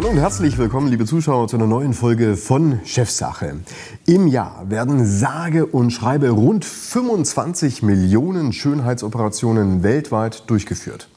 [0.00, 3.56] Hallo und herzlich willkommen, liebe Zuschauer, zu einer neuen Folge von Chefsache.
[4.06, 11.10] Im Jahr werden sage und schreibe rund 25 Millionen Schönheitsoperationen weltweit durchgeführt.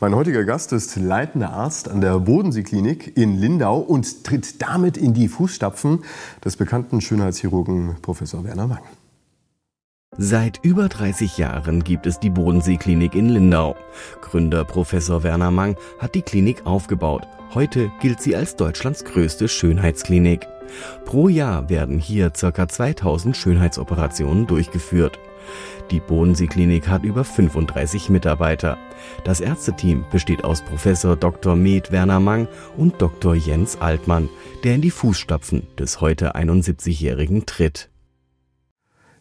[0.00, 5.14] Mein heutiger Gast ist leitender Arzt an der Bodenseeklinik in Lindau und tritt damit in
[5.14, 6.02] die Fußstapfen
[6.44, 8.82] des bekannten Schönheitschirurgen Professor Werner Mang.
[10.18, 13.76] Seit über 30 Jahren gibt es die Bodenseeklinik in Lindau.
[14.22, 17.28] Gründer Professor Werner Mang hat die Klinik aufgebaut.
[17.54, 20.48] Heute gilt sie als Deutschlands größte Schönheitsklinik.
[21.04, 22.68] Pro Jahr werden hier ca.
[22.68, 25.20] 2000 Schönheitsoperationen durchgeführt.
[25.92, 28.76] Die Bodenseeklinik hat über 35 Mitarbeiter.
[29.22, 31.54] Das Ärzteteam besteht aus Professor Dr.
[31.54, 33.36] Med Werner Mang und Dr.
[33.36, 34.28] Jens Altmann,
[34.64, 37.88] der in die Fußstapfen des heute 71-Jährigen tritt.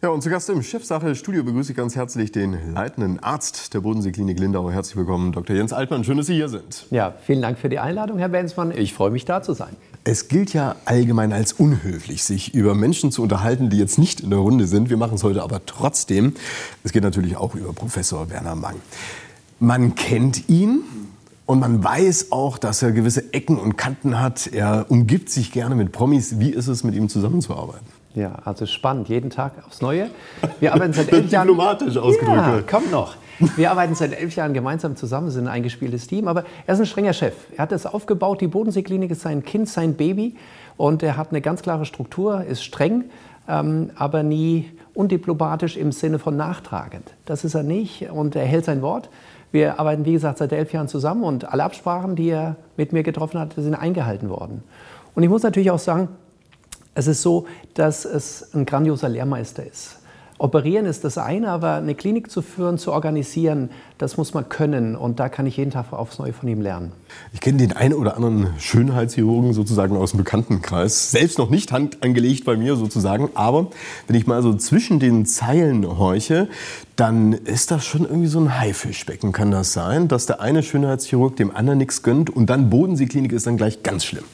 [0.03, 4.37] Ja, und zu Gast im Chefsache-Studio begrüße ich ganz herzlich den leitenden Arzt der Bodenseeklinik
[4.37, 4.69] Lindau.
[4.69, 5.55] Herzlich willkommen, Dr.
[5.55, 6.03] Jens Altmann.
[6.03, 6.87] Schön, dass Sie hier sind.
[6.91, 8.71] Ja, vielen Dank für die Einladung, Herr Benzmann.
[8.77, 9.77] Ich freue mich, da zu sein.
[10.03, 14.29] Es gilt ja allgemein als unhöflich, sich über Menschen zu unterhalten, die jetzt nicht in
[14.29, 14.89] der Runde sind.
[14.89, 16.33] Wir machen es heute aber trotzdem.
[16.83, 18.75] Es geht natürlich auch über Professor Werner Mang.
[19.61, 20.81] Man kennt ihn,
[21.45, 24.47] und man weiß auch, dass er gewisse Ecken und Kanten hat.
[24.47, 26.39] Er umgibt sich gerne mit Promis.
[26.39, 27.85] Wie ist es, mit ihm zusammenzuarbeiten?
[28.15, 30.09] Ja, also spannend, jeden Tag aufs Neue.
[30.59, 31.47] Wir arbeiten seit elf Jahren.
[31.47, 32.37] Diplomatisch ausgedrückt.
[32.37, 33.15] Ja, kommt noch.
[33.55, 36.27] Wir arbeiten seit elf Jahren gemeinsam zusammen, sind ein eingespieltes Team.
[36.27, 37.33] Aber er ist ein strenger Chef.
[37.55, 38.41] Er hat das aufgebaut.
[38.41, 40.35] Die Bodenseeklinik ist sein Kind, sein Baby.
[40.77, 43.05] Und er hat eine ganz klare Struktur, ist streng,
[43.47, 47.13] ähm, aber nie undiplomatisch im Sinne von nachtragend.
[47.25, 49.09] Das ist er nicht und er hält sein Wort.
[49.51, 53.03] Wir arbeiten, wie gesagt, seit elf Jahren zusammen und alle Absprachen, die er mit mir
[53.03, 54.63] getroffen hat, sind eingehalten worden.
[55.15, 56.09] Und ich muss natürlich auch sagen,
[56.95, 59.97] es ist so, dass es ein grandioser Lehrmeister ist.
[60.39, 64.95] Operieren ist das eine, aber eine Klinik zu führen, zu organisieren, das muss man können.
[64.95, 66.91] Und da kann ich jeden Tag aufs Neue von ihm lernen.
[67.31, 71.11] Ich kenne den einen oder anderen Schönheitschirurgen sozusagen aus dem Bekanntenkreis.
[71.11, 73.29] Selbst noch nicht Hand angelegt bei mir sozusagen.
[73.35, 73.67] Aber
[74.07, 76.49] wenn ich mal so zwischen den Zeilen horche,
[76.97, 79.31] dann ist das schon irgendwie so ein Haifischbecken.
[79.31, 83.47] Kann das sein, dass der eine Schönheitschirurg dem anderen nichts gönnt und dann Bodenseeklinik ist
[83.47, 84.25] dann gleich ganz schlimm?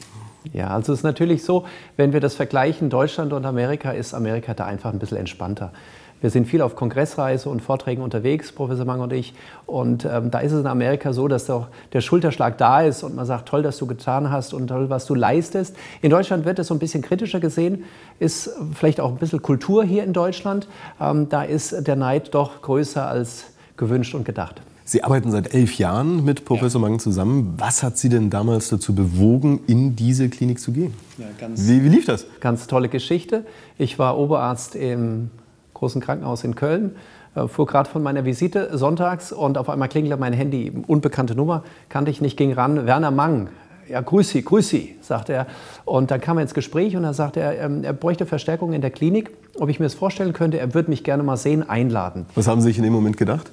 [0.52, 4.54] Ja, also es ist natürlich so, wenn wir das vergleichen, Deutschland und Amerika, ist Amerika
[4.54, 5.72] da einfach ein bisschen entspannter.
[6.20, 9.32] Wir sind viel auf Kongressreise und Vorträgen unterwegs, Professor Mang und ich.
[9.64, 13.16] Und ähm, da ist es in Amerika so, dass doch der Schulterschlag da ist und
[13.16, 15.76] man sagt, toll, dass du getan hast und toll, was du leistest.
[16.02, 17.84] In Deutschland wird es so ein bisschen kritischer gesehen,
[18.18, 20.68] ist vielleicht auch ein bisschen Kultur hier in Deutschland.
[21.00, 23.46] Ähm, da ist der Neid doch größer als
[23.78, 24.60] gewünscht und gedacht.
[24.90, 26.88] Sie arbeiten seit elf Jahren mit Professor ja.
[26.88, 27.54] Mang zusammen.
[27.58, 30.94] Was hat Sie denn damals dazu bewogen, in diese Klinik zu gehen?
[31.16, 32.26] Ja, wie, wie, lief das?
[32.40, 33.46] Ganz tolle Geschichte.
[33.78, 35.30] Ich war Oberarzt im
[35.74, 36.96] großen Krankenhaus in Köln,
[37.36, 40.72] äh, fuhr gerade von meiner Visite sonntags und auf einmal klingelte mein Handy.
[40.88, 42.84] Unbekannte Nummer, kannte ich nicht, ging ran.
[42.84, 43.50] Werner Mang.
[43.88, 45.46] Ja, grüß Sie, grüß Sie, sagte er.
[45.84, 48.80] Und dann kam er ins Gespräch und da sagte er, ähm, er bräuchte Verstärkung in
[48.80, 50.58] der Klinik, ob ich mir das vorstellen könnte.
[50.58, 52.26] Er würde mich gerne mal sehen, einladen.
[52.34, 53.52] Was haben Sie sich in dem Moment gedacht?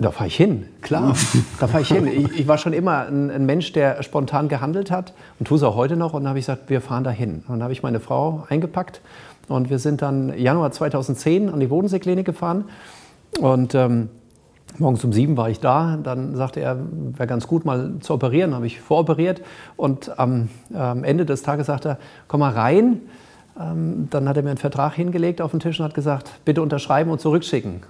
[0.00, 1.14] Da fahre ich hin, klar.
[1.60, 2.06] da fahre ich hin.
[2.06, 5.62] Ich, ich, war schon immer ein, ein, Mensch, der spontan gehandelt hat und tue es
[5.62, 6.14] auch heute noch.
[6.14, 7.42] Und dann habe ich gesagt, wir fahren dahin.
[7.46, 9.02] Und dann habe ich meine Frau eingepackt
[9.48, 12.64] und wir sind dann Januar 2010 an die Bodenseeklinik gefahren.
[13.40, 14.08] Und ähm,
[14.78, 15.98] morgens um sieben war ich da.
[16.02, 18.54] Dann sagte er, wäre ganz gut, mal zu operieren.
[18.54, 19.42] Habe ich voroperiert.
[19.76, 23.02] Und am, am Ende des Tages sagte er, komm mal rein.
[23.60, 26.62] Ähm, dann hat er mir einen Vertrag hingelegt auf den Tisch und hat gesagt, bitte
[26.62, 27.82] unterschreiben und zurückschicken.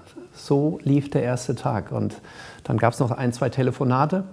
[0.47, 1.93] So lief der erste Tag.
[1.93, 2.21] Und
[2.65, 4.25] dann gab es noch ein, zwei Telefonate.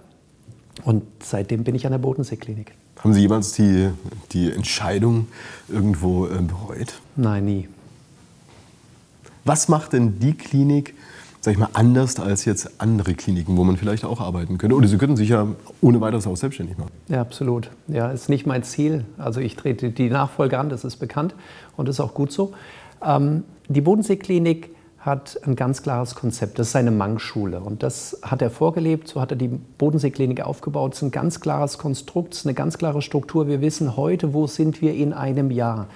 [0.84, 2.74] Und seitdem bin ich an der Bodenseeklinik.
[3.00, 3.90] Haben Sie jemals die,
[4.32, 5.28] die Entscheidung
[5.68, 7.00] irgendwo äh, bereut?
[7.16, 7.70] Nein, nie.
[9.46, 10.96] Was macht denn die Klinik,
[11.42, 14.76] sag ich mal, anders als jetzt andere Kliniken, wo man vielleicht auch arbeiten könnte?
[14.76, 15.48] Oder Sie könnten sich ja
[15.82, 16.92] ohne weiteres auch selbstständig machen.
[17.08, 17.70] Ja, absolut.
[17.88, 19.06] Ja, ist nicht mein Ziel.
[19.18, 21.36] Also ich trete die Nachfolge an, das ist bekannt
[21.76, 22.54] und ist auch gut so.
[23.04, 24.72] Ähm, die Bodenseeklinik
[25.08, 26.60] hat ein ganz klares Konzept.
[26.60, 27.62] Das ist seine Mangschule.
[27.62, 29.08] Und das hat er vorgelebt.
[29.08, 30.94] So hat er die Bodenseeklinik aufgebaut.
[30.94, 33.48] Es ist ein ganz klares Konstrukt, eine ganz klare Struktur.
[33.48, 35.88] Wir wissen heute, wo sind wir in einem Jahr.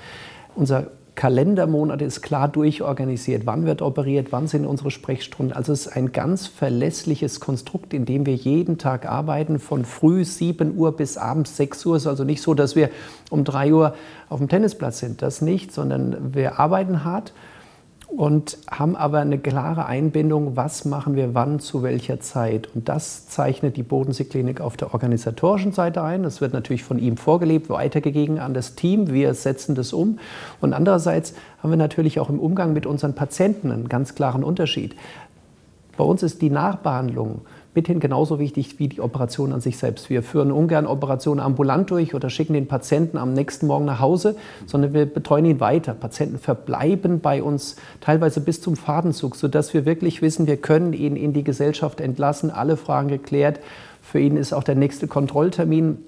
[0.55, 3.45] Unser Kalendermonat ist klar durchorganisiert.
[3.45, 4.31] Wann wird operiert?
[4.31, 5.55] Wann sind unsere Sprechstunden?
[5.55, 10.23] Also es ist ein ganz verlässliches Konstrukt, in dem wir jeden Tag arbeiten, von früh
[10.23, 11.95] 7 Uhr bis abends 6 Uhr.
[11.97, 12.89] Es ist also nicht so, dass wir
[13.29, 13.93] um 3 Uhr
[14.29, 15.21] auf dem Tennisplatz sind.
[15.21, 17.33] Das nicht, sondern wir arbeiten hart
[18.15, 22.67] und haben aber eine klare Einbindung, was machen wir wann zu welcher Zeit.
[22.75, 26.23] Und das zeichnet die Bodenseeklinik auf der organisatorischen Seite ein.
[26.23, 29.11] Das wird natürlich von ihm vorgelebt, weitergegeben an das Team.
[29.11, 30.19] Wir setzen das um.
[30.59, 34.95] Und andererseits haben wir natürlich auch im Umgang mit unseren Patienten einen ganz klaren Unterschied.
[35.95, 37.41] Bei uns ist die Nachbehandlung
[37.73, 40.09] mithin genauso wichtig wie die Operation an sich selbst.
[40.09, 44.35] Wir führen ungern Operationen ambulant durch oder schicken den Patienten am nächsten Morgen nach Hause,
[44.65, 45.93] sondern wir betreuen ihn weiter.
[45.93, 51.15] Patienten verbleiben bei uns teilweise bis zum Fadenzug, sodass wir wirklich wissen, wir können ihn
[51.15, 53.59] in die Gesellschaft entlassen, alle Fragen geklärt.
[54.01, 55.99] Für ihn ist auch der nächste Kontrolltermin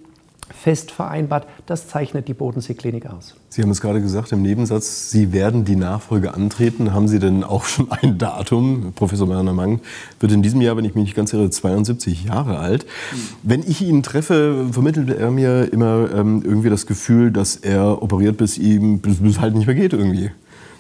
[0.50, 1.48] fest vereinbart.
[1.66, 3.36] Das zeichnet die Bodenseeklinik aus.
[3.50, 6.94] Sie haben es gerade gesagt im Nebensatz, Sie werden die Nachfolge antreten.
[6.94, 8.94] Haben Sie denn auch schon ein Datum?
[8.95, 9.80] Professor Werner Mang
[10.19, 12.86] wird in diesem Jahr, wenn ich mich nicht ganz irre, 72 Jahre alt.
[13.44, 18.38] Wenn ich ihn treffe, vermittelt er mir immer ähm, irgendwie das Gefühl, dass er operiert,
[18.38, 20.31] bis ihm bis, bis halt nicht mehr geht irgendwie.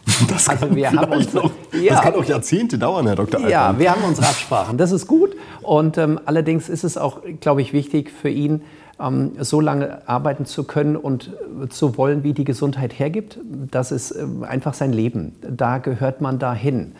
[0.27, 3.35] Das also kann, wir haben uns, noch, ja, das kann auch Jahrzehnte dauern, Herr Dr.
[3.35, 3.51] Altmann.
[3.51, 4.77] Ja, wir haben unsere Absprachen.
[4.77, 5.35] Das ist gut.
[5.61, 8.63] Und ähm, allerdings ist es auch, glaube ich, wichtig für ihn,
[8.99, 11.31] ähm, so lange arbeiten zu können und
[11.69, 13.39] zu wollen, wie die Gesundheit hergibt.
[13.71, 15.35] Das ist äh, einfach sein Leben.
[15.41, 16.93] Da gehört man dahin.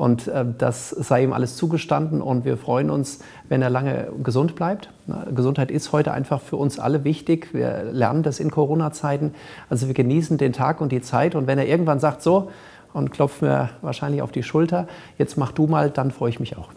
[0.00, 3.18] Und äh, das sei ihm alles zugestanden und wir freuen uns,
[3.50, 4.88] wenn er lange gesund bleibt.
[5.34, 7.52] Gesundheit ist heute einfach für uns alle wichtig.
[7.52, 9.34] Wir lernen das in Corona-Zeiten.
[9.68, 11.34] Also wir genießen den Tag und die Zeit.
[11.34, 12.50] Und wenn er irgendwann sagt, so,
[12.94, 14.88] und klopft mir wahrscheinlich auf die Schulter,
[15.18, 16.70] jetzt mach du mal, dann freue ich mich auch.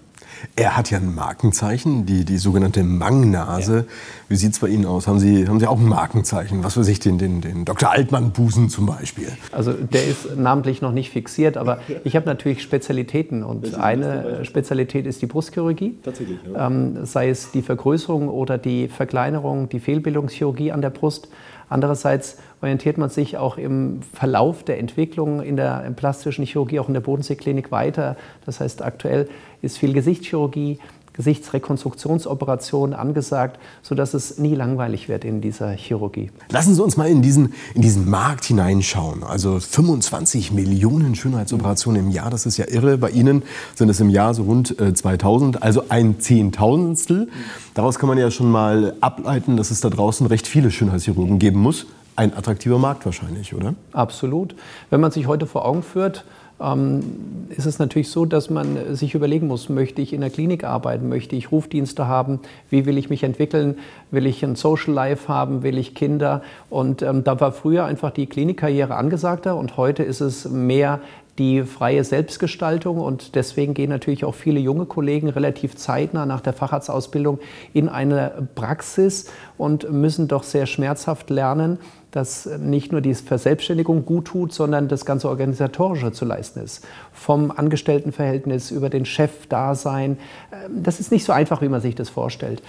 [0.55, 3.75] Er hat ja ein Markenzeichen, die, die sogenannte Mangnase.
[3.75, 3.83] Ja.
[4.29, 5.07] Wie sieht es bei Ihnen aus?
[5.07, 6.63] Haben Sie, haben Sie auch ein Markenzeichen?
[6.63, 7.89] Was für sich den, den, den Dr.
[7.89, 9.27] Altmann-Busen zum Beispiel?
[9.51, 15.05] Also der ist namentlich noch nicht fixiert, aber ich habe natürlich Spezialitäten und eine Spezialität
[15.05, 15.97] ist die Brustchirurgie.
[16.03, 16.39] Tatsächlich.
[16.51, 16.67] Ja.
[16.67, 21.29] Ähm, sei es die Vergrößerung oder die Verkleinerung, die Fehlbildungschirurgie an der Brust.
[21.73, 26.93] Andererseits orientiert man sich auch im Verlauf der Entwicklung in der plastischen Chirurgie, auch in
[26.93, 28.15] der Bodenseeklinik weiter.
[28.45, 29.27] Das heißt, aktuell
[29.63, 30.77] ist viel Gesichtschirurgie,
[31.13, 36.31] Gesichtsrekonstruktionsoperation angesagt, sodass es nie langweilig wird in dieser Chirurgie.
[36.49, 39.23] Lassen Sie uns mal in diesen, in diesen Markt hineinschauen.
[39.23, 42.97] Also 25 Millionen Schönheitsoperationen im Jahr, das ist ja irre.
[42.97, 43.43] Bei Ihnen
[43.75, 47.29] sind es im Jahr so rund 2000, äh, also ein Zehntausendstel.
[47.73, 51.59] Daraus kann man ja schon mal ableiten, dass es da draußen recht viele Schönheitschirurgen geben
[51.59, 51.85] muss.
[52.15, 53.73] Ein attraktiver Markt wahrscheinlich, oder?
[53.91, 54.55] Absolut.
[54.91, 56.25] Wenn man sich heute vor Augen führt,
[56.59, 61.09] ist es natürlich so, dass man sich überlegen muss, möchte ich in der Klinik arbeiten,
[61.09, 62.39] möchte ich Rufdienste haben,
[62.69, 63.75] wie will ich mich entwickeln,
[64.11, 66.41] will ich ein Social Life haben, will ich Kinder.
[66.69, 71.01] Und ähm, da war früher einfach die Klinikkarriere angesagter und heute ist es mehr
[71.39, 76.53] die freie Selbstgestaltung und deswegen gehen natürlich auch viele junge Kollegen relativ zeitnah nach der
[76.53, 77.39] Facharztausbildung
[77.73, 81.79] in eine Praxis und müssen doch sehr schmerzhaft lernen,
[82.13, 86.85] dass nicht nur die Verselbstständigung gut tut, sondern das ganze Organisatorische zu leisten ist.
[87.11, 90.17] Vom Angestelltenverhältnis über den Chef-Dasein.
[90.51, 92.61] Ähm, das ist nicht so einfach, wie man sich das vorstellt.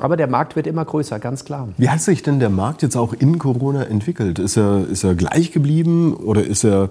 [0.00, 1.68] Aber der Markt wird immer größer, ganz klar.
[1.78, 4.38] Wie hat sich denn der Markt jetzt auch in Corona entwickelt?
[4.38, 6.90] Ist er, ist er gleich geblieben oder ist er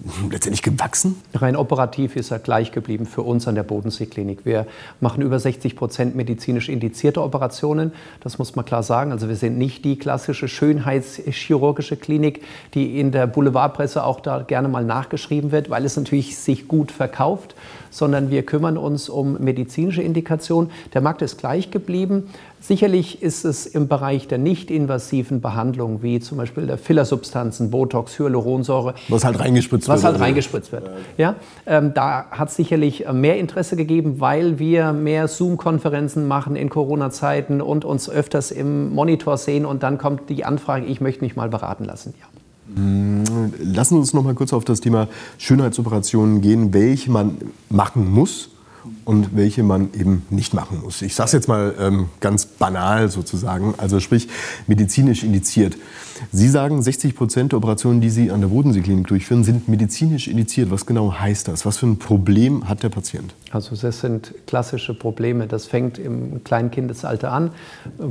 [0.30, 1.20] letztendlich gewachsen?
[1.34, 4.44] Rein operativ ist er gleich geblieben für uns an der Bodenseeklinik.
[4.44, 4.66] Wir
[5.00, 7.92] machen über 60 Prozent medizinisch indizierte Operationen.
[8.20, 9.12] Das muss man klar sagen.
[9.12, 12.42] Also wir sind nicht die klassische schönheitschirurgische Klinik,
[12.74, 16.92] die in der Boulevardpresse auch da gerne mal nachgeschrieben wird, weil es natürlich sich gut
[16.92, 17.54] verkauft,
[17.90, 20.70] sondern wir kümmern uns um medizinische Indikationen.
[20.94, 22.30] Der Markt ist gleich geblieben.
[22.60, 28.94] Sicherlich ist es im Bereich der nicht-invasiven Behandlung, wie zum Beispiel der Fillersubstanzen, Botox, Hyaluronsäure.
[29.08, 30.04] Was halt reingespritzt was wird.
[30.04, 30.90] Was halt reingespritzt wird.
[31.16, 31.36] Ja,
[31.66, 37.62] ähm, da hat es sicherlich mehr Interesse gegeben, weil wir mehr Zoom-Konferenzen machen in Corona-Zeiten
[37.62, 41.48] und uns öfters im Monitor sehen und dann kommt die Anfrage, ich möchte mich mal
[41.48, 42.12] beraten lassen.
[42.20, 42.26] Ja.
[42.76, 47.38] Lassen Sie uns noch mal kurz auf das Thema Schönheitsoperationen gehen, welche man
[47.68, 48.50] machen muss
[49.04, 51.02] und welche man eben nicht machen muss.
[51.02, 54.28] Ich sage es jetzt mal ähm, ganz banal sozusagen, also sprich
[54.66, 55.76] medizinisch indiziert.
[56.32, 60.70] Sie sagen, 60 Prozent der Operationen, die Sie an der Bodenseeklinik durchführen, sind medizinisch indiziert.
[60.70, 61.64] Was genau heißt das?
[61.64, 63.34] Was für ein Problem hat der Patient?
[63.52, 65.46] Also das sind klassische Probleme.
[65.46, 67.50] Das fängt im kleinen Kindesalter an,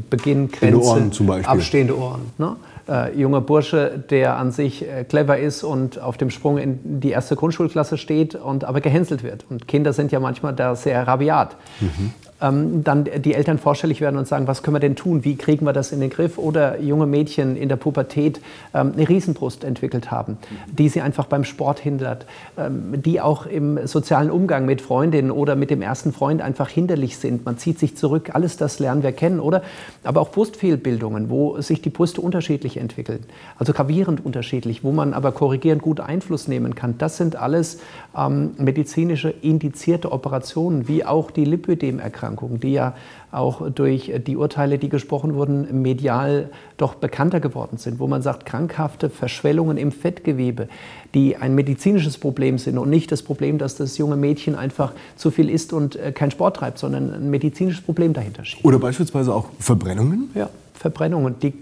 [0.10, 1.48] Beginn, Grenze, Ohren zum Beispiel.
[1.48, 2.22] abstehende Ohren.
[2.38, 2.56] Ne?
[2.90, 7.12] Äh, junger Bursche, der an sich äh, clever ist und auf dem Sprung in die
[7.12, 9.46] erste Grundschulklasse steht und aber gehänselt wird.
[9.50, 11.56] Und Kinder sind ja manchmal da sehr rabiat.
[11.80, 15.36] Mhm ähm, dann die Eltern vorstellig werden und sagen, was können wir denn tun, wie
[15.36, 16.38] kriegen wir das in den Griff?
[16.38, 18.40] Oder junge Mädchen in der Pubertät
[18.74, 20.38] ähm, eine Riesenbrust entwickelt haben,
[20.72, 22.26] die sie einfach beim Sport hindert,
[22.58, 27.18] ähm, die auch im sozialen Umgang mit Freundinnen oder mit dem ersten Freund einfach hinderlich
[27.18, 27.46] sind.
[27.46, 29.62] Man zieht sich zurück, alles das lernen wir kennen, oder?
[30.04, 33.26] Aber auch Brustfehlbildungen, wo sich die Brüste unterschiedlich entwickeln,
[33.58, 36.98] also gravierend unterschiedlich, wo man aber korrigierend gut Einfluss nehmen kann.
[36.98, 37.80] Das sind alles
[38.18, 42.96] ähm, medizinische indizierte Operationen wie auch die Lipödem-Erkrankung, die ja
[43.32, 48.46] auch durch die Urteile, die gesprochen wurden, medial doch bekannter geworden sind, wo man sagt,
[48.46, 50.68] krankhafte Verschwellungen im Fettgewebe,
[51.14, 55.32] die ein medizinisches Problem sind und nicht das Problem, dass das junge Mädchen einfach zu
[55.32, 58.66] viel isst und äh, keinen Sport treibt, sondern ein medizinisches Problem dahinter steht.
[58.66, 60.30] Oder beispielsweise auch Verbrennungen?
[60.36, 61.54] Ja, Verbrennungen, die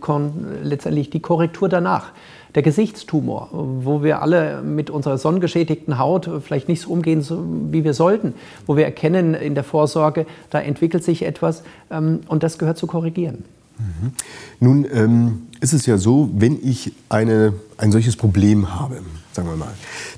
[0.63, 2.11] letztendlich die Korrektur danach
[2.53, 7.25] der Gesichtstumor, wo wir alle mit unserer sonnengeschädigten Haut vielleicht nicht so umgehen,
[7.71, 8.35] wie wir sollten,
[8.67, 12.87] wo wir erkennen in der Vorsorge, da entwickelt sich etwas ähm, und das gehört zu
[12.87, 13.43] korrigieren.
[13.79, 14.11] Mhm.
[14.59, 19.01] Nun ähm, ist es ja so, wenn ich eine, ein solches Problem habe,
[19.33, 19.73] sagen wir mal,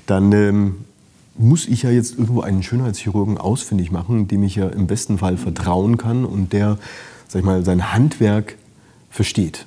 [0.06, 0.74] dann ähm,
[1.36, 5.36] muss ich ja jetzt irgendwo einen Schönheitschirurgen ausfindig machen, dem ich ja im besten Fall
[5.38, 6.78] vertrauen kann und der,
[7.28, 8.56] sag ich mal, sein Handwerk
[9.10, 9.66] versteht.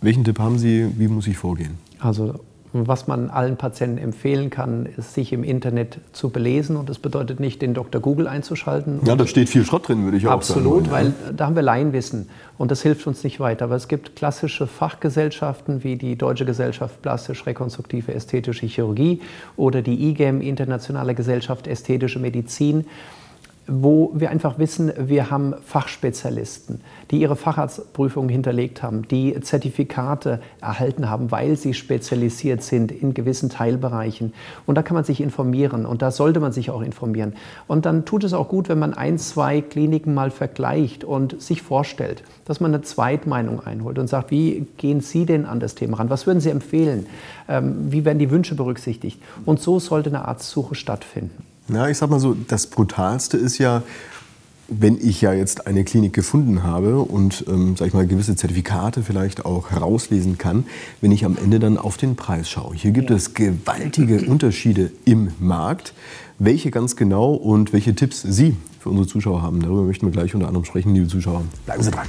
[0.00, 1.78] Welchen Tipp haben Sie, wie muss ich vorgehen?
[1.98, 2.40] Also
[2.72, 6.76] was man allen Patienten empfehlen kann, ist, sich im Internet zu belesen.
[6.76, 8.00] Und das bedeutet nicht, den Dr.
[8.00, 9.00] Google einzuschalten.
[9.04, 11.06] Ja, da steht viel Schrott drin, würde ich auch absolut, sagen.
[11.06, 12.28] Absolut, weil da haben wir Laienwissen.
[12.58, 13.66] Und das hilft uns nicht weiter.
[13.66, 19.20] Aber es gibt klassische Fachgesellschaften wie die Deutsche Gesellschaft Plastisch-Rekonstruktive Ästhetische Chirurgie
[19.56, 22.84] oder die IGEM, Internationale Gesellschaft Ästhetische Medizin
[23.66, 26.80] wo wir einfach wissen, wir haben Fachspezialisten,
[27.10, 33.50] die ihre Facharztprüfungen hinterlegt haben, die Zertifikate erhalten haben, weil sie spezialisiert sind in gewissen
[33.50, 34.32] Teilbereichen.
[34.66, 37.34] Und da kann man sich informieren und da sollte man sich auch informieren.
[37.66, 41.62] Und dann tut es auch gut, wenn man ein, zwei Kliniken mal vergleicht und sich
[41.62, 45.96] vorstellt, dass man eine Zweitmeinung einholt und sagt, wie gehen Sie denn an das Thema
[45.96, 46.10] ran?
[46.10, 47.06] Was würden Sie empfehlen?
[47.48, 49.20] Ähm, wie werden die Wünsche berücksichtigt?
[49.44, 51.55] Und so sollte eine Arztsuche stattfinden.
[51.68, 53.82] Ja, ich sag mal so, das Brutalste ist ja,
[54.68, 59.02] wenn ich ja jetzt eine Klinik gefunden habe und, ähm, sag ich mal, gewisse Zertifikate
[59.02, 60.66] vielleicht auch herauslesen kann,
[61.00, 62.74] wenn ich am Ende dann auf den Preis schaue.
[62.74, 63.16] Hier gibt ja.
[63.16, 65.92] es gewaltige Unterschiede im Markt.
[66.38, 70.34] Welche ganz genau und welche Tipps Sie für unsere Zuschauer haben, darüber möchten wir gleich
[70.34, 71.42] unter anderem sprechen, liebe Zuschauer.
[71.64, 72.06] Bleiben Sie dran.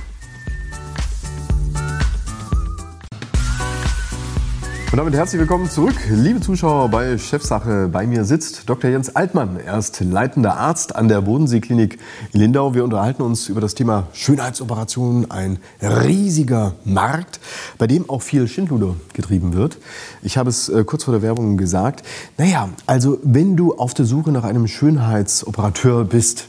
[4.89, 7.89] Und damit herzlich willkommen zurück, liebe Zuschauer bei Chefsache.
[7.91, 8.89] Bei mir sitzt Dr.
[8.89, 9.60] Jens Altmann.
[9.60, 12.00] Er ist leitender Arzt an der Bodenseeklinik
[12.32, 12.74] in Lindau.
[12.74, 17.41] Wir unterhalten uns über das Thema Schönheitsoperationen, ein riesiger Markt,
[17.77, 19.77] bei dem auch viel Schindluder getrieben wird.
[20.22, 22.06] Ich habe es äh, kurz vor der Werbung gesagt.
[22.38, 26.48] Naja, also wenn du auf der Suche nach einem Schönheitsoperateur bist,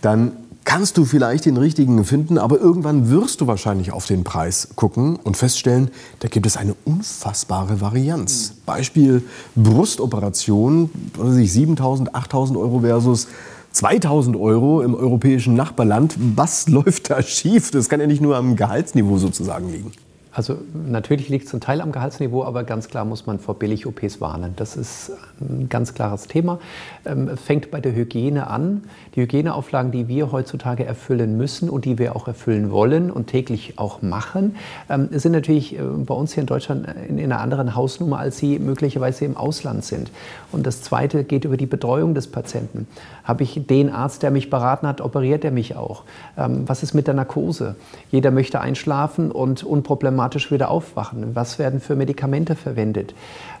[0.00, 0.32] dann
[0.64, 5.16] kannst du vielleicht den richtigen finden, aber irgendwann wirst du wahrscheinlich auf den Preis gucken
[5.16, 5.90] und feststellen,
[6.20, 8.50] da gibt es eine unfassbare Varianz.
[8.50, 8.62] Mhm.
[8.66, 9.22] Beispiel
[9.54, 13.28] Brustoperation, 7.000, 8.000 Euro versus
[13.72, 16.16] 2000 Euro im europäischen Nachbarland.
[16.36, 17.70] Was läuft da schief?
[17.70, 19.92] Das kann ja nicht nur am Gehaltsniveau sozusagen liegen.
[20.34, 24.20] Also natürlich liegt es zum Teil am Gehaltsniveau, aber ganz klar muss man vor Billig-OPs
[24.20, 24.54] warnen.
[24.56, 26.58] Das ist ein ganz klares Thema.
[27.04, 28.82] Ähm, fängt bei der Hygiene an.
[29.14, 33.78] Die Hygieneauflagen, die wir heutzutage erfüllen müssen und die wir auch erfüllen wollen und täglich
[33.78, 34.56] auch machen,
[34.90, 38.58] ähm, sind natürlich äh, bei uns hier in Deutschland in einer anderen Hausnummer, als sie
[38.58, 40.10] möglicherweise im Ausland sind.
[40.50, 42.88] Und das Zweite geht über die Betreuung des Patienten.
[43.22, 46.02] Habe ich den Arzt, der mich beraten hat, operiert er mich auch?
[46.36, 47.76] Ähm, was ist mit der Narkose?
[48.10, 51.34] Jeder möchte einschlafen und unproblematisch automatisch wieder aufwachen?
[51.34, 53.14] Was werden für Medikamente verwendet?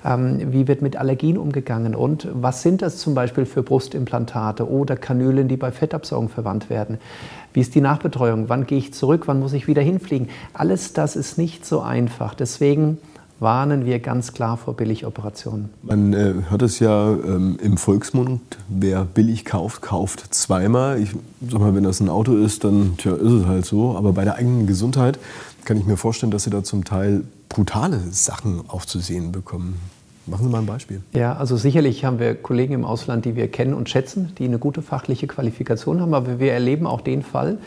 [0.04, 1.94] Ähm, wie wird mit Allergien umgegangen?
[1.94, 6.98] Und was sind das zum Beispiel für Brustimplantate oder Kanülen, die bei Fettabsaugung verwandt werden?
[7.52, 8.48] Wie ist die Nachbetreuung?
[8.48, 9.24] Wann gehe ich zurück?
[9.26, 10.28] Wann muss ich wieder hinfliegen?
[10.54, 12.34] Alles das ist nicht so einfach.
[12.34, 12.98] Deswegen
[13.40, 15.68] warnen wir ganz klar vor Billigoperationen.
[15.82, 21.00] Man äh, hört es ja ähm, im Volksmund, wer billig kauft, kauft zweimal.
[21.00, 21.10] Ich
[21.50, 23.96] sag mal, wenn das ein Auto ist, dann tja, ist es halt so.
[23.96, 25.18] Aber bei der eigenen Gesundheit
[25.64, 29.80] kann ich mir vorstellen, dass Sie da zum Teil brutale Sachen auch zu sehen bekommen.
[30.26, 31.02] Machen Sie mal ein Beispiel.
[31.12, 34.58] Ja, also sicherlich haben wir Kollegen im Ausland, die wir kennen und schätzen, die eine
[34.58, 36.14] gute fachliche Qualifikation haben.
[36.14, 37.58] Aber wir erleben auch den Fall,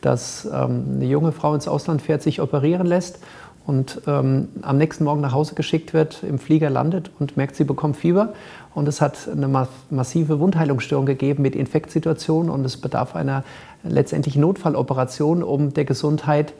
[0.00, 3.18] dass ähm, eine junge Frau ins Ausland fährt, sich operieren lässt
[3.66, 7.64] und ähm, am nächsten Morgen nach Hause geschickt wird, im Flieger landet und merkt, sie
[7.64, 8.32] bekommt Fieber.
[8.74, 13.42] Und es hat eine massive Wundheilungsstörung gegeben mit Infektsituationen und es bedarf einer
[13.82, 16.52] letztendlich Notfalloperation, um der Gesundheit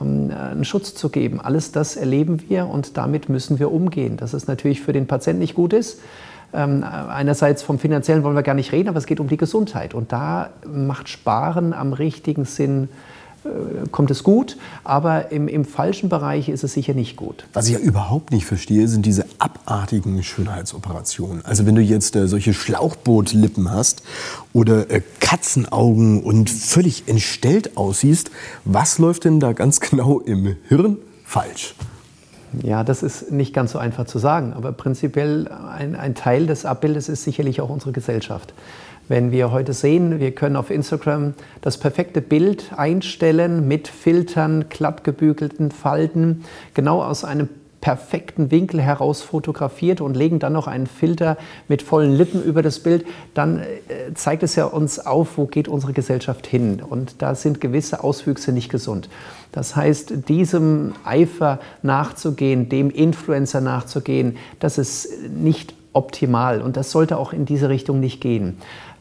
[0.00, 1.40] einen Schutz zu geben.
[1.40, 4.16] Alles das erleben wir und damit müssen wir umgehen.
[4.16, 6.00] Dass es natürlich für den Patienten nicht gut ist.
[6.52, 9.94] Ähm, einerseits vom finanziellen wollen wir gar nicht reden, aber es geht um die Gesundheit.
[9.94, 13.15] Und da macht Sparen am richtigen Sinn äh,
[13.90, 17.46] kommt es gut, aber im, im, falschen Bereich ist es sicher nicht gut.
[17.52, 21.44] Was ich ja überhaupt nicht verstehe, sind diese abartigen Schönheitsoperationen.
[21.44, 24.02] Also wenn du jetzt äh, solche Schlauchbootlippen hast
[24.52, 28.30] oder äh, Katzenaugen und völlig entstellt aussiehst,
[28.64, 31.74] was läuft denn da ganz genau im Hirn falsch?
[32.62, 36.64] Ja, das ist nicht ganz so einfach zu sagen, aber prinzipiell ein, ein Teil des
[36.64, 38.54] Abbildes ist sicherlich auch unsere Gesellschaft.
[39.08, 45.04] Wenn wir heute sehen, wir können auf Instagram das perfekte Bild einstellen mit Filtern, glatt
[45.04, 46.44] gebügelten Falten,
[46.74, 47.48] genau aus einem
[47.80, 51.36] perfekten Winkel heraus fotografiert und legen dann noch einen Filter
[51.68, 55.68] mit vollen Lippen über das Bild, dann äh, zeigt es ja uns auf, wo geht
[55.68, 56.82] unsere Gesellschaft hin.
[56.82, 59.08] Und da sind gewisse Auswüchse nicht gesund.
[59.52, 67.16] Das heißt, diesem Eifer nachzugehen, dem Influencer nachzugehen, das ist nicht optimal und das sollte
[67.16, 68.58] auch in diese Richtung nicht gehen.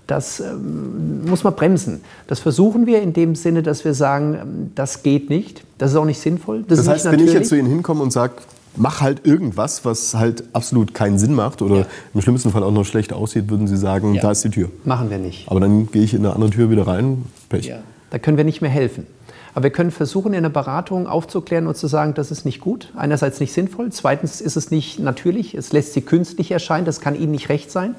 [0.07, 2.01] Das ähm, muss man bremsen.
[2.27, 5.63] Das versuchen wir in dem Sinne, dass wir sagen, ähm, das geht nicht.
[5.77, 6.63] Das ist auch nicht sinnvoll.
[6.67, 8.33] Das, das heißt, wenn ich jetzt zu Ihnen hinkomme und sage,
[8.77, 11.85] mach halt irgendwas, was halt absolut keinen Sinn macht oder ja.
[12.13, 14.21] im schlimmsten Fall auch noch schlecht aussieht, würden Sie sagen, ja.
[14.21, 14.69] da ist die Tür.
[14.83, 15.50] Machen wir nicht.
[15.50, 17.25] Aber dann gehe ich in eine andere Tür wieder rein.
[17.50, 17.65] Pech.
[17.65, 17.77] Ja.
[18.12, 19.07] Da können wir nicht mehr helfen.
[19.55, 22.91] Aber wir können versuchen, in der Beratung aufzuklären und zu sagen, das ist nicht gut.
[22.95, 27.15] Einerseits nicht sinnvoll, zweitens ist es nicht natürlich, es lässt sie künstlich erscheinen, das kann
[27.15, 27.95] Ihnen nicht recht sein.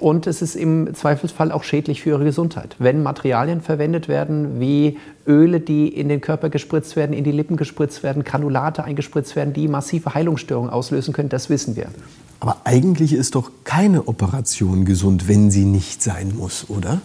[0.00, 2.74] Und es ist im Zweifelsfall auch schädlich für ihre Gesundheit.
[2.78, 7.56] Wenn Materialien verwendet werden, wie Öle, die in den Körper gespritzt werden, in die Lippen
[7.56, 11.86] gespritzt werden, Granulate eingespritzt werden, die massive Heilungsstörungen auslösen können, das wissen wir.
[12.40, 17.00] Aber eigentlich ist doch keine Operation gesund, wenn sie nicht sein muss, oder?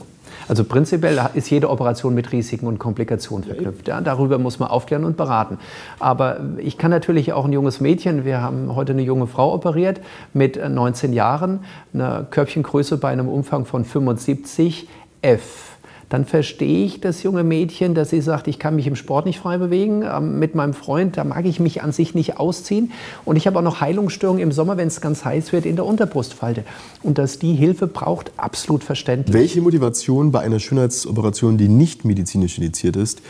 [0.49, 3.87] Also prinzipiell ist jede Operation mit Risiken und Komplikationen verknüpft.
[3.87, 5.59] Ja, darüber muss man aufklären und beraten.
[5.99, 10.01] Aber ich kann natürlich auch ein junges Mädchen, wir haben heute eine junge Frau operiert
[10.33, 11.59] mit 19 Jahren,
[11.93, 14.87] eine Körbchengröße bei einem Umfang von 75
[15.21, 15.77] F
[16.09, 19.39] dann verstehe ich das junge Mädchen, dass sie sagt, ich kann mich im Sport nicht
[19.39, 20.03] frei bewegen.
[20.03, 22.91] Ähm, mit meinem Freund, da mag ich mich an sich nicht ausziehen.
[23.25, 25.85] Und ich habe auch noch Heilungsstörungen im Sommer, wenn es ganz heiß wird, in der
[25.85, 26.63] Unterbrustfalte.
[27.03, 29.33] Und dass die Hilfe braucht, absolut verständlich.
[29.33, 33.21] Welche Motivation bei einer Schönheitsoperation, die nicht medizinisch indiziert ist,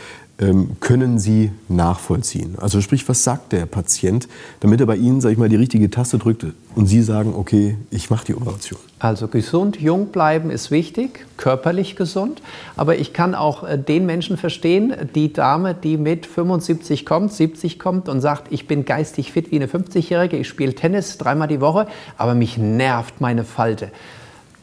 [0.80, 2.56] können Sie nachvollziehen?
[2.58, 4.26] Also sprich, was sagt der Patient,
[4.60, 7.76] damit er bei Ihnen, sage ich mal, die richtige Taste drückt und Sie sagen, okay,
[7.90, 8.78] ich mache die Operation?
[8.98, 12.40] Also gesund, jung bleiben ist wichtig, körperlich gesund.
[12.76, 17.78] Aber ich kann auch äh, den Menschen verstehen, die Dame, die mit 75 kommt, 70
[17.78, 21.60] kommt und sagt, ich bin geistig fit wie eine 50-Jährige, ich spiele Tennis dreimal die
[21.60, 23.90] Woche, aber mich nervt meine Falte.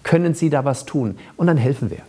[0.01, 1.17] Können Sie da was tun?
[1.35, 2.01] Und dann helfen wir.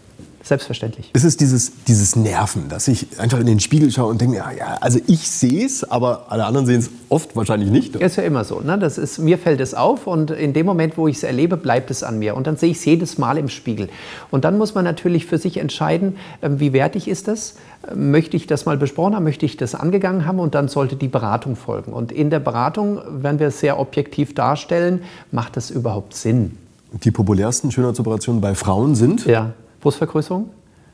[0.48, 1.10] Selbstverständlich.
[1.12, 4.50] Es ist dieses, dieses Nerven, dass ich einfach in den Spiegel schaue und denke, ja,
[4.50, 7.96] ja also ich sehe es, aber alle anderen sehen es oft wahrscheinlich nicht.
[7.96, 8.60] Ist ja immer so.
[8.60, 8.78] Ne?
[8.78, 11.90] Das ist, mir fällt es auf und in dem Moment, wo ich es erlebe, bleibt
[11.90, 12.34] es an mir.
[12.34, 13.90] Und dann sehe ich es jedes Mal im Spiegel.
[14.30, 17.56] Und dann muss man natürlich für sich entscheiden, ähm, wie wertig ist das?
[17.86, 19.24] Ähm, möchte ich das mal besprochen haben?
[19.24, 20.40] Möchte ich das angegangen haben?
[20.40, 21.92] Und dann sollte die Beratung folgen.
[21.92, 26.56] Und in der Beratung werden wir es sehr objektiv darstellen, macht das überhaupt Sinn?
[27.04, 29.26] Die populärsten Schönheitsoperationen bei Frauen sind?
[29.26, 29.52] Ja.
[29.80, 30.50] Brustvergrößerung,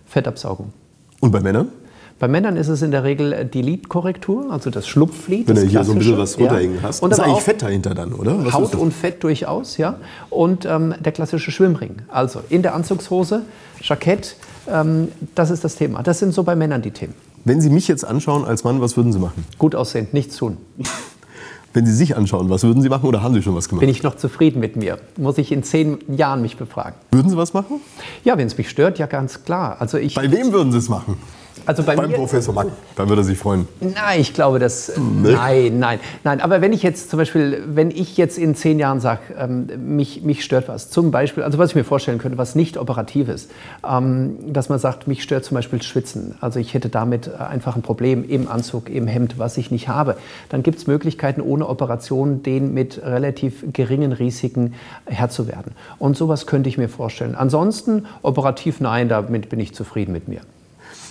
[0.07, 0.73] Fettabsaugung.
[1.21, 1.69] Und bei Männern?
[2.19, 5.49] Bei Männern ist es in der Regel die Lidkorrektur, also das Schlupflid.
[5.49, 6.83] Wenn du hier so ein bisschen was runterhängen ja.
[6.85, 7.03] hast.
[7.03, 8.45] Und ist eigentlich Fett dahinter dann, oder?
[8.45, 9.97] Was Haut und Fett durchaus, ja.
[10.31, 12.03] Und ähm, der klassische Schwimmring.
[12.09, 13.43] Also in der Anzugshose,
[13.81, 14.37] Jackett,
[14.69, 16.03] ähm, das ist das Thema.
[16.03, 17.15] Das sind so bei Männern die Themen.
[17.45, 19.45] Wenn Sie mich jetzt anschauen als Mann, was würden Sie machen?
[19.59, 20.57] Gut aussehend, nichts tun.
[21.75, 23.81] Wenn Sie sich anschauen, was würden Sie machen oder haben Sie schon was gemacht?
[23.81, 24.97] Bin ich noch zufrieden mit mir?
[25.17, 26.95] Muss ich in zehn Jahren mich befragen?
[27.11, 27.81] Würden Sie was machen?
[28.23, 29.77] Ja, wenn es mich stört, ja ganz klar.
[29.81, 31.19] Also ich, Bei wem würden Sie es machen?
[31.67, 33.67] Also bei Beim mir, Professor Mack, dann würde er sich freuen.
[33.81, 34.93] Nein, ich glaube, das.
[35.25, 35.33] Nee.
[35.33, 36.41] Nein, nein, nein.
[36.41, 40.23] Aber wenn ich jetzt zum Beispiel, wenn ich jetzt in zehn Jahren sage, ähm, mich,
[40.23, 43.51] mich stört was, zum Beispiel, also was ich mir vorstellen könnte, was nicht operativ ist,
[43.89, 46.35] ähm, dass man sagt, mich stört zum Beispiel Schwitzen.
[46.41, 50.17] Also ich hätte damit einfach ein Problem im Anzug, im Hemd, was ich nicht habe.
[50.49, 54.75] Dann gibt es Möglichkeiten, ohne Operation den mit relativ geringen Risiken
[55.07, 55.73] Herr zu werden.
[55.99, 57.35] Und sowas könnte ich mir vorstellen.
[57.35, 60.41] Ansonsten operativ nein, damit bin ich zufrieden mit mir.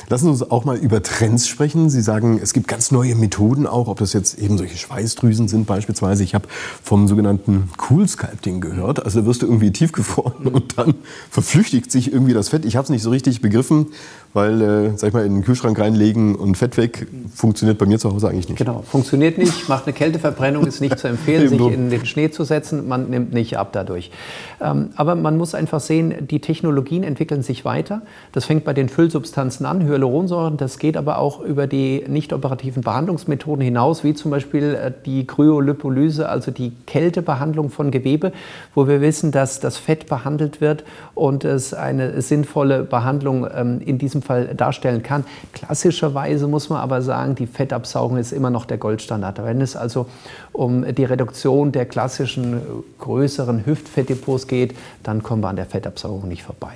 [0.10, 1.90] Lassen Sie uns auch mal über Trends sprechen.
[1.90, 5.66] Sie sagen, es gibt ganz neue Methoden auch, ob das jetzt eben solche Schweißdrüsen sind
[5.66, 6.24] beispielsweise.
[6.24, 6.48] Ich habe
[6.84, 9.04] vom sogenannten Cool Sculpting gehört.
[9.04, 10.96] Also da wirst du irgendwie tiefgefroren und dann
[11.30, 12.66] verflüchtigt sich irgendwie das Fett.
[12.66, 13.88] Ich habe es nicht so richtig begriffen,
[14.34, 18.00] weil, äh, sag ich mal, in den Kühlschrank reinlegen und Fett weg funktioniert bei mir
[18.00, 18.58] zu Hause eigentlich nicht.
[18.58, 22.44] Genau, funktioniert nicht, macht eine Kälteverbrennung, ist nicht zu empfehlen, sich in den Schnee zu
[22.44, 22.88] setzen.
[22.88, 24.12] Man nimmt nicht ab dadurch.
[24.60, 28.02] Ähm, aber man muss einfach sehen, die Technologien entwickeln sich weiter.
[28.32, 30.58] Das fängt bei den Füllsubstanzen an, Hyaluronsäuren.
[30.58, 35.26] Das geht aber auch über die nicht operativen Behandlungsmethoden hinaus, wie zum Beispiel äh, die
[35.26, 38.32] Kryolipolyse, also die Kältebehandlung von Gewebe,
[38.76, 40.84] wo wir wissen, dass das Fett behandelt wird
[41.16, 45.24] und es eine sinnvolle Behandlung ähm, in diesem Fall darstellen kann.
[45.54, 49.44] Klassischerweise muss man aber sagen, die Fettabsaugung ist immer noch der Goldstandard.
[49.44, 50.08] Wenn es also
[50.52, 52.62] um die Reduktion der klassischen
[53.00, 56.74] größeren Hüftfettdepots geht, dann kommen wir an der Fettabsaugung nicht vorbei.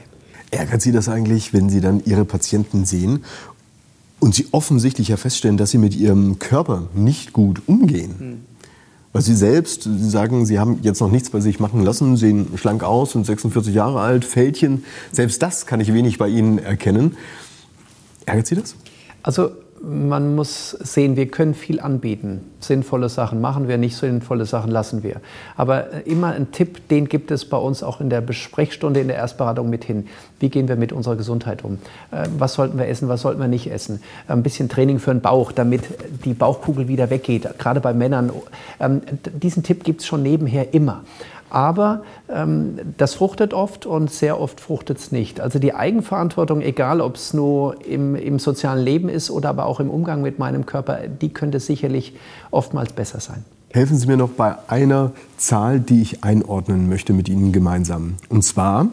[0.51, 3.23] Ärgert Sie das eigentlich, wenn Sie dann Ihre Patienten sehen
[4.19, 8.15] und Sie offensichtlich ja feststellen, dass Sie mit Ihrem Körper nicht gut umgehen?
[8.17, 8.39] Hm.
[9.13, 12.49] Weil Sie selbst, Sie sagen, Sie haben jetzt noch nichts bei sich machen lassen, sehen
[12.55, 14.83] schlank aus, sind 46 Jahre alt, Fältchen.
[15.12, 17.17] Selbst das kann ich wenig bei Ihnen erkennen.
[18.25, 18.75] Ärgert Sie das?
[19.23, 22.41] Also man muss sehen, wir können viel anbieten.
[22.59, 25.21] Sinnvolle Sachen machen wir, nicht sinnvolle Sachen lassen wir.
[25.55, 29.07] Aber äh, immer ein Tipp, den gibt es bei uns auch in der Besprechstunde, in
[29.07, 30.07] der Erstberatung mit hin.
[30.39, 31.75] Wie gehen wir mit unserer Gesundheit um?
[32.11, 34.01] Äh, was sollten wir essen, was sollten wir nicht essen?
[34.27, 35.83] Ein bisschen Training für den Bauch, damit
[36.25, 38.31] die Bauchkugel wieder weggeht, gerade bei Männern.
[38.79, 39.01] Ähm,
[39.41, 41.03] diesen Tipp gibt es schon nebenher immer.
[41.49, 45.39] Aber ähm, das fruchtet oft und sehr oft fruchtet es nicht.
[45.39, 49.79] Also die Eigenverantwortung, egal ob es nur im, im, sozialen Leben ist oder aber auch
[49.79, 52.15] im Umgang mit meinem Körper, die könnte sicherlich
[52.51, 53.45] oftmals besser sein.
[53.71, 58.15] Helfen Sie mir noch bei einer Zahl, die ich einordnen möchte mit Ihnen gemeinsam.
[58.29, 58.88] Und zwar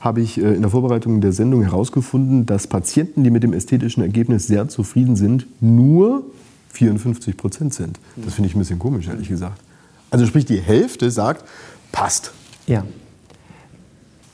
[0.00, 4.02] habe ich äh, in der Vorbereitung der Sendung herausgefunden, dass Patienten, die mit dem ästhetischen
[4.02, 6.22] Ergebnis sehr zufrieden sind, nur
[6.72, 7.98] 54 Prozent sind.
[8.16, 9.60] Das finde ich ein bisschen komisch, ehrlich gesagt.
[10.10, 11.44] Also sprich, die Hälfte sagt,
[11.92, 12.32] passt.
[12.66, 12.84] Ja.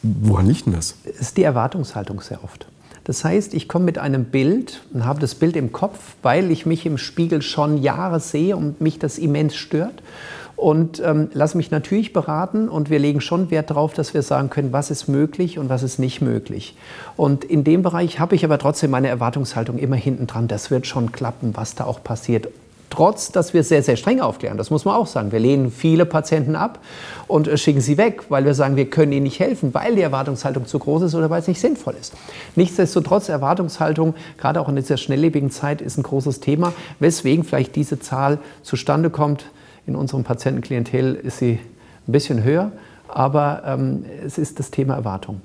[0.03, 0.97] Woran liegt denn das?
[1.05, 2.67] Es ist die Erwartungshaltung sehr oft.
[3.05, 6.67] Das heißt, ich komme mit einem Bild und habe das Bild im Kopf, weil ich
[6.67, 10.03] mich im Spiegel schon Jahre sehe und mich das immens stört.
[10.57, 14.51] Und ähm, lasse mich natürlich beraten und wir legen schon Wert darauf, dass wir sagen
[14.51, 16.77] können, was ist möglich und was ist nicht möglich.
[17.17, 20.47] Und in dem Bereich habe ich aber trotzdem meine Erwartungshaltung immer hinten dran.
[20.47, 22.49] Das wird schon klappen, was da auch passiert
[22.95, 24.57] trotz dass wir sehr, sehr streng aufklären.
[24.57, 25.33] Das muss man auch sagen.
[25.33, 26.79] Wir lehnen viele Patienten ab
[27.27, 30.03] und äh, schicken sie weg, weil wir sagen, wir können ihnen nicht helfen, weil die
[30.03, 32.13] Erwartungshaltung zu groß ist oder weil es nicht sinnvoll ist.
[32.55, 37.99] Nichtsdestotrotz, Erwartungshaltung, gerade auch in dieser schnelllebigen Zeit, ist ein großes Thema, weswegen vielleicht diese
[37.99, 39.47] Zahl zustande kommt.
[39.87, 41.59] In unserem Patientenklientel ist sie
[42.07, 42.71] ein bisschen höher,
[43.09, 45.41] aber ähm, es ist das Thema Erwartung.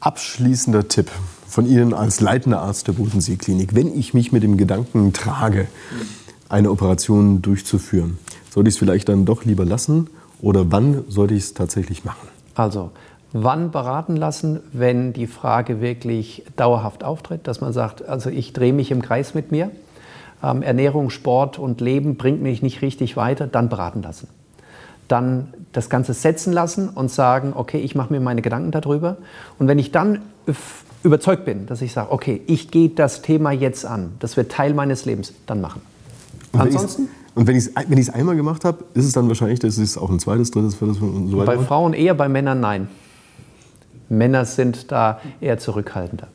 [0.00, 1.10] Abschließender Tipp
[1.50, 3.74] von Ihnen als leitender Arzt der Bodensee-Klinik.
[3.74, 5.66] Wenn ich mich mit dem Gedanken trage,
[6.50, 8.18] eine Operation durchzuführen.
[8.50, 10.10] Sollte ich es vielleicht dann doch lieber lassen
[10.42, 12.28] oder wann sollte ich es tatsächlich machen?
[12.54, 12.90] Also,
[13.32, 18.72] wann beraten lassen, wenn die Frage wirklich dauerhaft auftritt, dass man sagt, also ich drehe
[18.72, 19.70] mich im Kreis mit mir,
[20.42, 24.28] ähm, Ernährung, Sport und Leben bringt mich nicht richtig weiter, dann beraten lassen.
[25.06, 29.18] Dann das Ganze setzen lassen und sagen, okay, ich mache mir meine Gedanken darüber.
[29.58, 30.20] Und wenn ich dann
[31.02, 34.74] überzeugt bin, dass ich sage, okay, ich gehe das Thema jetzt an, das wird Teil
[34.74, 35.82] meines Lebens, dann machen.
[36.52, 37.08] Und Ansonsten?
[37.34, 40.10] Und wenn ich es wenn einmal gemacht habe, ist es dann wahrscheinlich, dass es auch
[40.10, 42.88] ein zweites, drittes, viertes und so weiter Bei Frauen eher, bei Männern nein.
[44.08, 46.26] Männer sind da eher zurückhaltender.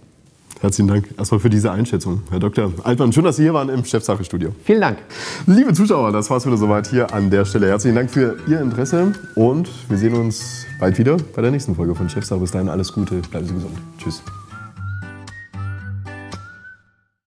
[0.62, 2.72] Herzlichen Dank erstmal für diese Einschätzung, Herr Dr.
[2.84, 3.12] Altmann.
[3.12, 4.52] Schön, dass Sie hier waren im Chefsache-Studio.
[4.64, 5.00] Vielen Dank.
[5.46, 7.68] Liebe Zuschauer, das war es wieder soweit hier an der Stelle.
[7.68, 11.94] Herzlichen Dank für Ihr Interesse und wir sehen uns bald wieder bei der nächsten Folge
[11.94, 12.40] von Chefsache.
[12.40, 13.78] Bis dahin alles Gute, bleiben Sie gesund.
[13.98, 14.24] Tschüss.